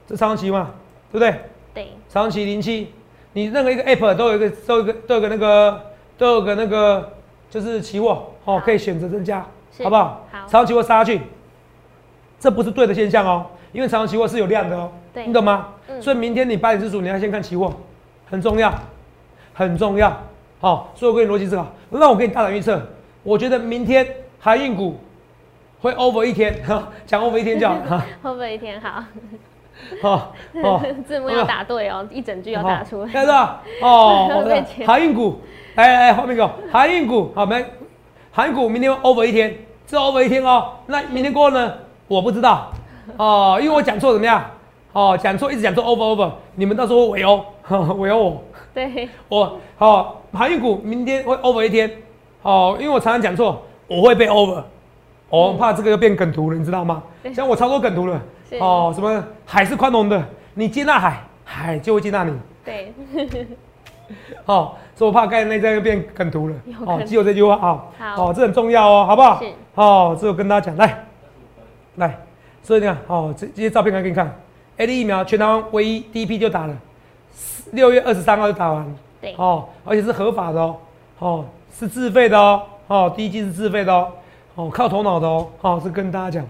[0.06, 0.72] 这长期嘛，
[1.12, 1.42] 对不对？
[1.74, 2.94] 对，长期零七，
[3.34, 5.82] 你任何一个 app 都有一个都有一个都有个那个
[6.18, 7.14] 都有个那个
[7.50, 8.10] 就是期货
[8.46, 9.46] 哦好，可以选择增加，
[9.84, 10.26] 好不好？
[10.32, 11.22] 好长期货杀下去，
[12.40, 15.70] 这不是对的现象哦，因为长期货是有量的哦，对你懂吗？
[15.90, 17.74] 嗯所以明天你八点之主你要先看期货，
[18.30, 18.74] 很重要，
[19.54, 20.22] 很重要。
[20.60, 22.82] 好、所以我跟你逻辑思考，那我给你大胆预测，
[23.24, 24.06] 我觉得明天
[24.40, 25.00] 航运股
[25.80, 29.04] 会 over 一天，哈，讲 over 一天就好了，哈，会不会一天好？
[30.04, 30.28] 哦
[30.64, 30.82] 哦。
[31.08, 33.08] 字幕要打对哦， 一整句要打出来。
[33.10, 34.30] 看到哦，
[34.86, 35.42] 航运股，
[35.76, 37.66] 来来来，后面给我航运股，好没？
[38.32, 40.74] 航运股明天会 over 一天，这 over 一天哦。
[40.86, 41.74] 那明天过后呢？
[42.08, 42.72] 我不知道
[43.18, 44.44] 哦，因为我讲错怎么样？
[44.94, 47.46] 哦，讲错一直讲错 over over，你们到时候围殴，
[47.98, 48.44] 围殴我。
[48.74, 51.92] 对，我好，航运股明天会 over 一天，
[52.44, 54.64] 哦，因为我常常讲错，我会被 over，
[55.30, 57.04] 我、嗯怕这个又变梗图了，你知道吗？
[57.34, 58.22] 像我超多梗图了，是
[58.60, 62.34] 哦，什么海是宽容的，你接纳海，海就会接纳你，
[62.64, 62.94] 对，
[64.46, 66.48] 哦，所以我怕刚才那张又变梗图。
[66.48, 66.56] 了
[66.86, 68.30] 哦，记住这句话啊，好。
[68.30, 69.40] 哦，这很重要哦，好不好？
[69.42, 71.06] 是，哦，这我跟大家讲，来，
[71.96, 72.18] 来，
[72.64, 74.34] 所以你看，哦，这这些照片来给你看
[74.78, 76.76] ，A D 疫苗全台湾唯一第一批就打了，
[77.72, 78.82] 六月二十三号就打完。
[78.82, 80.78] 了，对，哦，而且是合法的哦，
[81.20, 81.46] 哦，
[81.78, 84.12] 是自费的哦，哦，第一季是自费的哦，
[84.56, 86.48] 哦，靠头脑的哦，哦，是跟大家讲，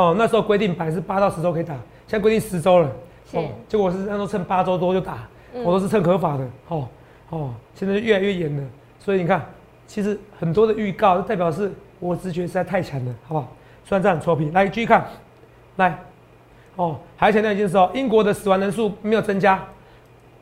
[0.00, 1.74] 哦，那时候规定本来是八到十周可以打，
[2.06, 2.90] 现在规定十周了，
[3.30, 6.88] 是哦，结果是那时候趁八周多就打，嗯我都是趁合法的，哦
[7.28, 8.62] 哦，现在就越来越严了。
[8.98, 9.44] 所以你看，
[9.86, 13.48] 其实很多的预告代表是我直觉实在太强了，好不好？
[13.84, 15.04] 虽然这样很臭屁，来继续看，
[15.76, 15.98] 来，
[16.76, 19.62] 哦，还要强调一件事哦，英国的死亡人数没有增加，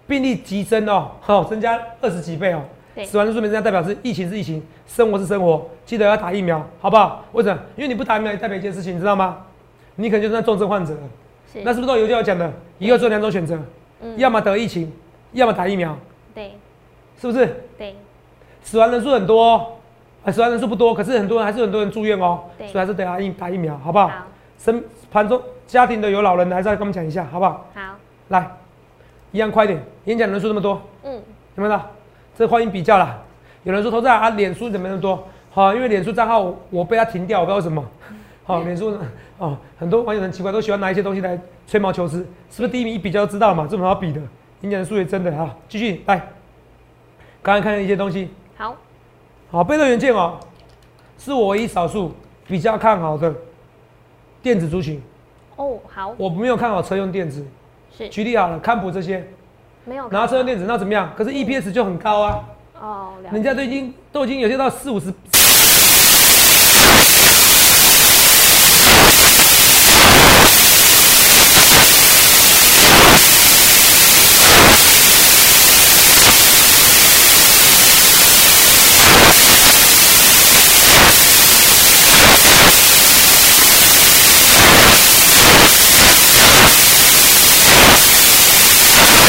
[0.07, 2.62] 病例急增哦，好、增加二十几倍哦。
[2.94, 7.25] 对死亡人数没增加，代表是疫情是疫情，生活是生活，记得要打疫苗，好不好？
[7.33, 7.61] 为什么？
[7.77, 9.38] 因为你不打疫苗，也代表一件事情，你知道吗？
[10.01, 11.01] 你可能就是那重症患者了。
[11.53, 12.51] 是那是不是都有就要讲的？
[12.79, 13.59] 以后做两种选择，
[14.01, 14.93] 嗯要么得疫情，
[15.33, 15.97] 要么打疫苗，
[16.35, 16.53] 对
[17.21, 17.65] 是不是？
[17.77, 17.97] 对
[18.63, 19.67] 死亡人数很多、哦，
[20.25, 24.09] 啊，死亡人数不多，可是很多人还是很多人住院哦，对所以还是得打疫打疫苗，好不好？
[24.09, 24.15] 好
[24.59, 27.67] 生盘中家庭的有老人的，还是要跟我们讲一下，好不好？
[27.75, 27.81] 好
[28.29, 28.49] 来，
[29.33, 31.13] 一样快点，演讲人数那么多，嗯
[31.57, 31.91] 有没有到？
[32.37, 33.19] 这欢迎比较啦。
[33.65, 35.27] 有人说投资啊，脸书怎么那么多？
[35.51, 37.85] 好，因为脸书账号我我被他停掉，我不知道为什么。
[38.49, 38.99] 好，脸书呢
[39.37, 43.69] 哦，很多网友很奇怪，都喜欢拿一些东西来吹毛求疵，是不是第一名一比较就知道嘛？
[43.71, 44.19] 这么好比的，
[44.61, 45.55] 你讲的数学真的哈。
[45.69, 46.31] 继续来，
[47.43, 48.75] 刚才看了一些东西，好
[49.51, 50.41] 好，被动元件哦，
[51.19, 52.15] 是我唯一少数
[52.47, 53.35] 比较看好的
[54.41, 54.99] 电子族群，
[55.57, 57.47] 哦好我没有看好车用电子。
[57.95, 59.29] 是举例好了，康普这些，
[59.85, 61.13] 没有然后车用电子那怎么样？
[61.15, 62.45] 可是 EPS 就很高啊。
[62.81, 65.13] 哦，人家都已经都已经有些到四五十。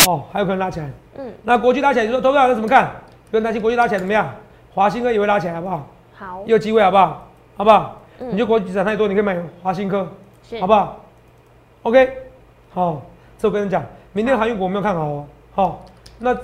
[0.07, 0.89] 哦，还有可能拉起来。
[1.17, 2.91] 嗯那国际拉起来，你说投票人怎么看？
[3.31, 4.33] 不用担心，国际拉起来怎么样？
[4.73, 5.87] 华兴科也会拉起来，好不好？
[6.15, 7.27] 好也有机会，好不好？
[7.57, 8.01] 好不好？
[8.19, 10.07] 嗯你就国际涨太多，你可以买华兴科，
[10.59, 10.99] 好不好
[11.83, 12.17] ？OK，
[12.73, 13.01] 好，
[13.37, 15.25] 这我跟你讲，明天航运股我没有看好哦。
[15.55, 15.85] 好，
[16.17, 16.35] 那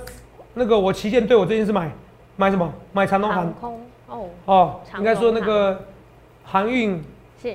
[0.54, 1.90] 那个我旗舰队，我最近是买
[2.36, 2.72] 买什么？
[2.92, 5.84] 买长龙航航空哦哦，应该说那个
[6.44, 7.02] 航运
[7.42, 7.54] 是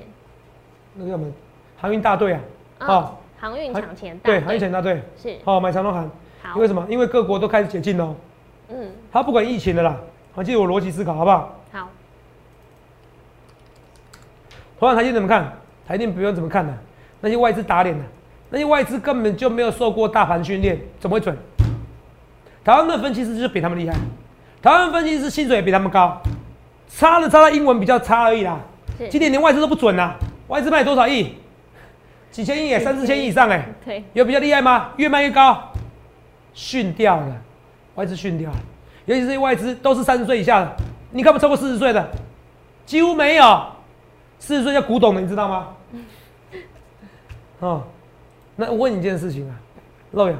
[0.93, 1.31] 那个叫什么？
[1.79, 2.41] 航运大队啊，
[2.81, 6.07] 哦哦，航运航抢钱大对，航运抢大队，是好买长东航，
[6.43, 6.85] 好因为什么？
[6.87, 8.15] 因为各国都开始解禁了哦，
[8.69, 9.97] 嗯他不管疫情的啦，
[10.35, 11.57] 好，记得我逻辑思考，好不好？
[11.71, 11.87] 好
[14.79, 15.51] 同样台积怎么看？
[15.87, 16.71] 台积电不用怎么看的，
[17.19, 18.03] 那些外资打脸的，
[18.51, 21.35] 那些外资根本就没有受过大盘训练，怎么会准？
[22.63, 23.95] 台湾的分析师就是比他们厉害，
[24.61, 26.21] 台湾分析师薪水也比他们高，
[26.87, 28.59] 差了差了英文比较差而已啦。
[28.99, 30.15] 是今年连外资都不准啦，
[30.47, 31.33] 外资卖多少亿？
[32.31, 34.03] 几千亿耶，三四千亿以上哎，对。
[34.13, 34.91] 有比较厉害吗？
[34.95, 35.71] 越卖越高，
[36.53, 37.35] 训掉了，
[37.95, 38.57] 外资训掉了，
[39.05, 40.75] 尤其是外资都是三十岁以下的，
[41.11, 42.09] 你看不超过四十岁的，
[42.85, 43.65] 几乎没有，
[44.39, 45.67] 四十岁叫古董的，你知道吗？
[47.59, 47.83] 哦，
[48.55, 49.53] 那我问你一件事情啊，
[50.11, 50.37] 肉眼，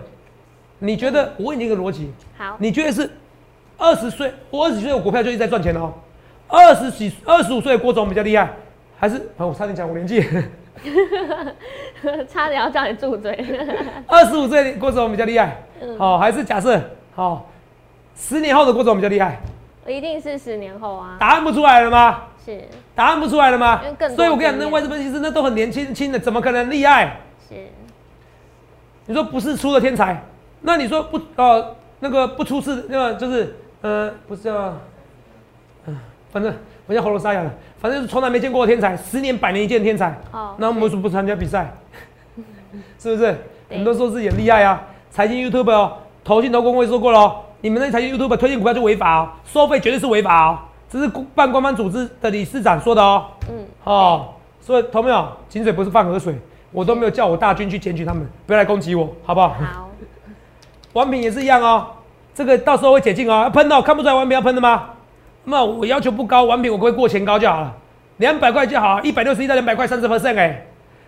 [0.80, 2.56] 你觉得我问你一个逻辑，好。
[2.58, 3.10] 你觉得是
[3.78, 5.94] 二十岁，我二十几岁的股票就一直在赚钱哦，
[6.48, 8.54] 二十几、二十五岁的郭总比较厉害，
[8.98, 9.18] 还是？
[9.38, 9.46] 啊？
[9.46, 10.26] 我差点讲我年纪，
[12.28, 13.34] 差点要叫你住嘴。
[14.08, 15.98] 二十五岁的郭总比较厉害，嗯。
[15.98, 16.80] 好、还是假设
[17.14, 17.50] 好，
[18.16, 19.40] 十年后的郭总比较厉害？
[19.88, 21.18] 一定是十年后啊。
[21.20, 22.22] 答案不出来了吗？
[22.46, 22.64] 是。
[22.96, 23.82] 答案不出来了吗？
[24.16, 27.18] 所以我跟你讲，那外资分析师那都很年轻轻的，怎么可能厉害？
[27.50, 27.56] 是。
[29.08, 30.24] 你说不是出了天才，
[30.62, 34.74] 那你说不呃那个不出事那个就是呃不是叫，
[35.88, 35.98] 嗯、
[36.32, 36.54] 反正
[36.86, 37.52] 我叫喉咙沙哑了，
[37.82, 40.16] 反正是从来没见过的天才，十年百年一见的天才。
[40.32, 41.72] 哦那我们为什么不参加比赛？
[43.00, 43.36] 是不是？
[43.68, 53.26] 对很多说自己很厉害啊，财经 YouTube 哦，投信投公会说过了哦，你们那些财经 YouTube 推荐股票就违法哦，收费绝对是违法哦，这是办官方组织的理事长说的哦。
[53.50, 54.28] 嗯哦，
[54.60, 55.28] 所以投没有？
[55.50, 56.36] 井水不是放河水，
[56.72, 59.50] 我都没有叫我大军去检举他们，不要来攻击我，好不好？
[59.50, 59.90] 好
[60.94, 61.88] 王品也是一样哦，
[62.36, 64.90] 这个到时候会解禁哦，要喷哦，看不出来王品要喷的吗？
[65.44, 67.76] 那我要求不高，完品我可不可以过前高就好了，
[68.18, 70.66] 两百块就好，一百六十一到两百块三十 percent 哎，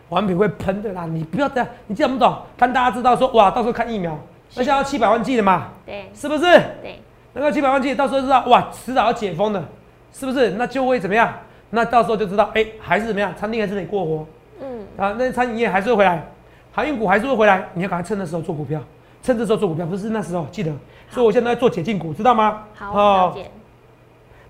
[0.09, 2.35] 完品会喷的啦，你不要这样，你这样不懂？
[2.57, 4.17] 但大家知道说哇，到时候看疫苗，
[4.55, 6.41] 那现在要七百万剂的嘛，对是不是？
[6.81, 6.99] 对
[7.33, 9.63] 那个七百万剂到时候知道哇，迟早要解封的，
[10.11, 10.51] 是不是？
[10.51, 11.31] 那就会怎么样？
[11.69, 13.33] 那到时候就知道，哎、还是怎么样？
[13.35, 14.25] 餐厅还是得过活
[14.61, 16.23] 嗯啊，那餐饮业还是会回来，
[16.71, 18.79] 航运股还是会回来，你要赶快趁那时候做股票，
[19.21, 20.71] 趁这时候做股票，不是那时候记得。
[21.09, 22.63] 所以我现在在做解禁股，知道吗？
[22.75, 23.49] 好了解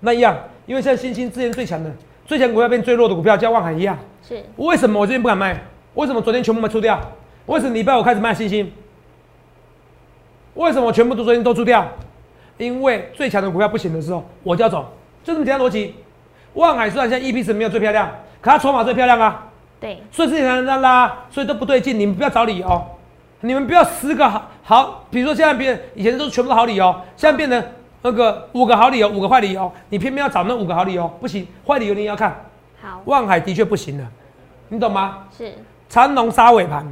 [0.04, 0.36] 那一样，
[0.66, 1.90] 因为现在新兴之前最强的，
[2.26, 3.98] 最强股票变最弱的股票，叫万海一样。
[4.22, 5.60] 是为什么我这边不敢卖？
[5.94, 7.00] 为什么昨天全部卖出掉？
[7.46, 8.70] 为什么礼拜五开始卖新兴？
[10.54, 11.86] 为什么全部都昨天都出掉？
[12.58, 14.92] 因为最强的股票不行的时候，我就要走，
[15.24, 15.94] 就这么简单逻辑。
[16.52, 18.08] 万海虽然现在 EPS 没有最漂亮，
[18.40, 19.48] 可它筹码最漂亮啊，
[19.80, 22.82] 对所以之前才能拉拉，所以都不对劲，你们不要找理由。
[23.40, 27.62] 你们不要十个好好，比如说现在别人以前都是全部都好理由，现在变成
[28.06, 32.38] 那个五个好理由，五个坏理由，你偏偏要找那五个好理由，不行，坏理由你也要看。
[32.82, 34.06] 好，万海的确不行了，
[34.68, 35.20] 你懂吗？
[35.34, 35.54] 是
[35.88, 36.86] 长龙杀尾盘，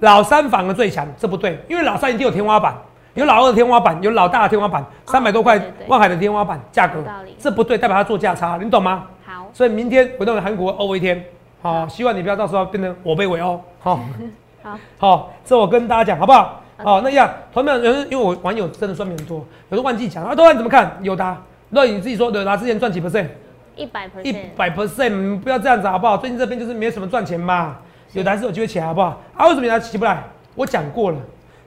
[0.00, 2.76] 老三反而最强，这不对，因为老三一定有天花板，
[3.14, 7.00] 有老二的天花板，有老大的天花板，三百多块对对对万海的天花板价格
[7.38, 9.04] 这不对，代表它做价差，你懂吗？
[9.24, 11.24] 好，所以明天我认为韩国欧一天，
[11.62, 14.00] 好、希望你不要到时候变成我被围殴，好、
[14.64, 16.60] 好，好、这我跟大家讲好不好？
[16.84, 19.38] 好、那样，同样有人因为我网友真的算命很多，
[19.70, 20.96] 有人忘记讲啊，多然怎么看？
[21.02, 21.36] 友达，
[21.70, 23.26] 那你自己说，友达之前赚几 percent？
[23.74, 26.16] 一百 percent，一百 percent，不要这样子好不好？
[26.16, 27.76] 最近这边就是没什么赚钱嘛，
[28.12, 29.20] 有的还是有机会起来好不好？
[29.36, 30.22] 啊，为什么有的起不来？
[30.54, 31.18] 我讲过了，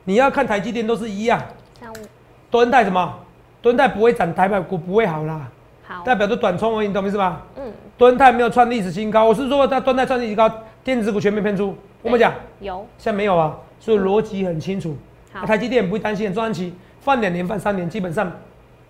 [0.05, 1.41] 你要看台积电都是一样，
[1.79, 1.95] 三五，
[2.49, 3.13] 敦泰什么？
[3.61, 5.47] 敦泰不会涨，台北股不会好啦，
[5.83, 7.41] 好，代表着短冲而已，你懂意思吧？
[7.57, 10.49] 嗯，敦泰没有创历史新高，我是说它敦泰创历史新高，
[10.83, 14.95] 电子股全面偏出，我们讲有，现在没有啊，所以逻辑很清楚。
[15.45, 18.31] 台积电不会担心，中长期放两年放三年，基本上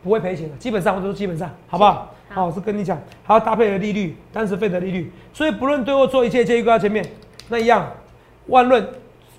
[0.04, 2.13] 不会赔钱的，基本上我都说基本上，好不好？
[2.30, 7.06] 好好，是跟你讲，还要搭配的利率，当时费的利率，所以不论对或错，一切皆预告在前面。
[7.49, 7.86] 那一样，
[8.47, 8.88] 万润，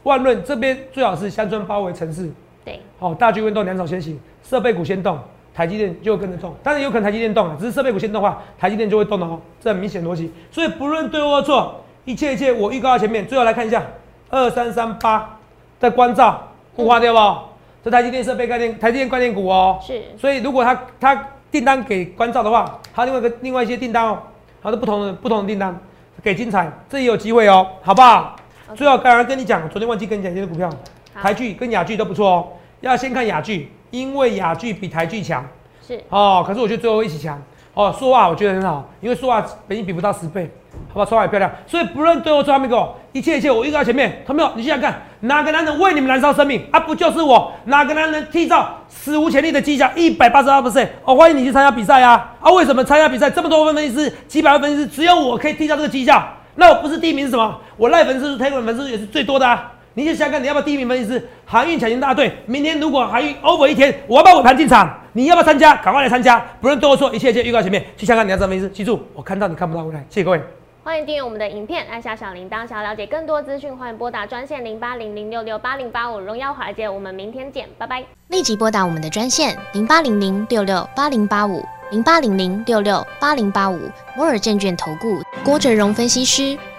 [0.02, 2.30] 万润这边最好是乡村包围城市，
[2.64, 5.18] 对，好，大局运动两手先行，设备股先动，
[5.54, 6.54] 台积电就会跟着动。
[6.62, 10.30] 当然有可能台积电动了，只是设备股先动的话，台积电就会动的哦，这很明显逻辑。
[10.50, 13.26] 所以不论对或错，一切一切我预告在前面。
[13.26, 13.82] 最后来看一下
[14.28, 15.38] 二三三八
[15.82, 17.38] 的关照，不花掉不？
[17.84, 19.78] 这台积电设备概念，台积电概念股哦。
[19.82, 24.18] 是，所以如果他他订单给关照的话，还有另外一个另外一些订单哦，
[24.62, 25.76] 还有不同的不同的订单
[26.22, 28.36] 给精彩，这也有机会哦，好不好？
[28.76, 30.70] 最后刚刚跟你讲，昨天忘记跟你讲一些股票，
[31.12, 31.22] 好。
[31.22, 32.48] 台剧跟雅剧都不错哦，
[32.80, 35.44] 要先看雅剧，因为雅剧比台剧强。
[35.86, 36.44] 是，哦。
[36.46, 37.42] 可是我觉得最后一起强
[37.74, 40.50] 哦，说话我觉得很好，因为说话本益比不到十倍，
[40.92, 41.50] 好吧，说话也漂亮。
[41.66, 46.78] 所以不论对或错，他们给我一切一切，我预告在前面，他们有你想想看，哪个男人为你们燃烧生命啊？
[46.80, 47.50] 不就是我？
[47.64, 50.86] 哪个男人缔造史无前例的绩效一百八十二 percent？
[51.04, 52.34] 哦，欢迎你去参加比赛啊！
[52.40, 56.22] 啊，为什么参加比赛这么多分析师，几百万分析师，只有我可以缔造这个绩效？
[56.56, 57.58] 那我不是第一名是什么？
[57.78, 59.72] 我赖粉丝数、推文粉丝也是最多的啊！
[59.94, 61.26] 你就想想看，你要不要第一名分析师？
[61.46, 64.98] 航运抢钱大队，明天如果航运 over 一天，我要不要尾盘进场？
[65.14, 65.76] 你要不要参加？
[65.76, 66.42] 赶快来参加！
[66.58, 70.00] 不论对或错，一切一切预告前面，去香港你要怎么意思，记住，我看到你看不到未来。
[70.08, 70.40] 谢谢各位。
[70.82, 72.66] 欢迎订阅我们的影片，按下小铃铛。
[72.66, 76.18] 想要了解更多资讯，欢迎拨打专线零八零零六六八零八五。
[76.18, 78.02] 荣耀华尔街，我们明天见，拜拜。
[78.28, 83.78] 立即拨打我们的专线零八零零六六八零八五零八零零六六八零八五
[84.16, 86.58] 摩尔证券投顾郭哲荣分析师。